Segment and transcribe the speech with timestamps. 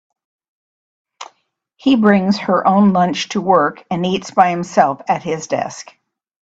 [1.75, 5.93] He brings her own lunch to work, and eats by himself at his desk.